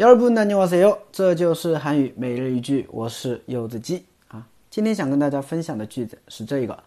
[0.00, 4.46] 여러분안녕하세요，这就是韩语每日一句，我是柚子鸡啊。
[4.68, 6.84] 今天想跟大家分享的句子是这个：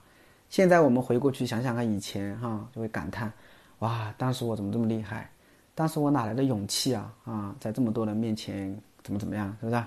[0.50, 3.32] 现在我们回过去想想看以前哈，就会感叹：
[3.78, 5.30] 哇，当时我怎么这么厉害？
[5.74, 7.10] 当时我哪来的勇气啊？
[7.24, 9.82] 啊，在这么多人面前怎么怎么样，是不是？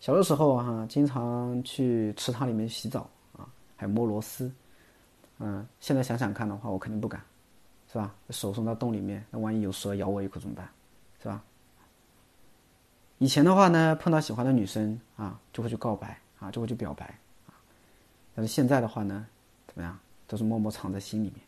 [0.00, 3.44] 小的时候哈，经常去池塘里面洗澡啊，
[3.76, 4.50] 还摸螺丝。
[5.38, 7.20] 嗯，现在想想看的话，我肯定不敢。
[7.92, 8.14] 是吧？
[8.30, 10.66] 手伸到洞里面，那万一有蛇咬我一口怎么办？
[11.22, 11.44] 是吧？
[13.18, 17.04] 以前的话呢，碰到喜欢的女生啊，就会去告白啊，就会去表白
[17.46, 17.52] 啊。
[18.34, 19.26] 但是现在的话呢，
[19.66, 21.40] 怎么样，都是默默藏在心里面，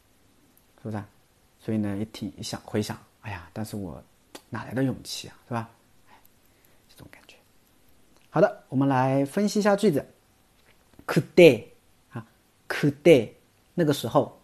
[0.82, 1.02] 是不是？
[1.58, 4.02] 所以呢，也挺想回想，哎呀，但是我
[4.50, 5.36] 哪来的勇气啊？
[5.48, 5.70] 是吧？
[6.90, 7.36] 这种感觉。
[8.28, 10.04] 好的，我们来分析一下句子。
[11.06, 11.64] could day
[12.10, 12.26] 啊
[12.68, 13.30] ，could day
[13.72, 14.38] 那个时候。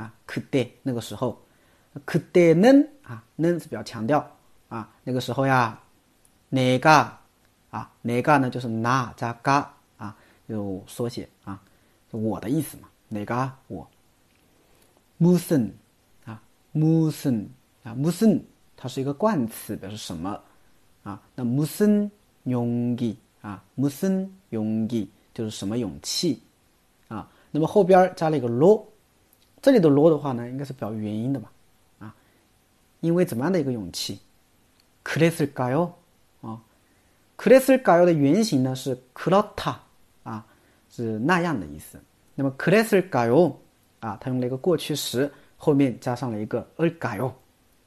[0.00, 1.40] 啊 could they 那个时候。
[2.06, 4.24] could they 呢啊能是比较强调
[4.68, 5.76] 啊那个时候呀
[6.48, 6.90] 哪个
[7.70, 11.60] 啊哪个呢就是那加嘎啊有缩写啊
[12.12, 13.88] 我的意思嘛哪个我。
[15.18, 15.70] muson
[16.24, 16.40] 啊
[16.72, 17.46] muson
[17.82, 18.40] 啊 muson，
[18.76, 20.40] 它是一个冠词表示什么
[21.02, 22.08] 啊那 muson
[23.42, 24.28] 啊，muson
[25.34, 26.40] 就是什么勇气
[27.08, 28.86] 啊那么后边加了一个咯
[29.61, 31.51] 这里的罗的话呢，应该是表原因的吧？
[31.99, 32.15] 啊，
[32.99, 34.19] 因为怎么样的一个勇气？
[35.03, 35.91] 그랬을까 요？
[36.41, 36.61] 啊，
[37.37, 39.77] 그랬을까 요的原型呢是그렇 다，
[40.23, 40.45] 啊，
[40.89, 41.99] 是那样的意思。
[42.35, 43.55] 那么그랬을까 요？
[43.99, 47.33] 啊，它用了一个过去时，后面加上了一个을까 요？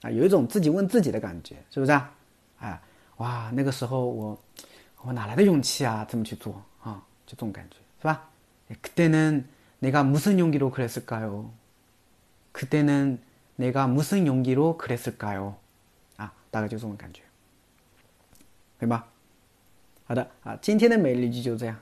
[0.02, 2.12] 啊，有一种自己问自己的感觉，是不是啊？
[2.58, 2.80] 哎，
[3.18, 4.36] 哇，那个时候我
[5.02, 6.04] 我哪来的勇气啊？
[6.08, 7.00] 这么去做啊？
[7.24, 8.28] 就这种感觉，是吧？
[8.82, 11.46] 그때는내가무슨용기로그랬을까 요？
[12.52, 15.54] 그때는내가무슨용기로그랬을까 요？
[16.16, 17.22] 啊，大概就这种感觉，
[18.78, 19.08] 对吧？
[20.04, 21.76] 好的啊，今天的每日一句就这样。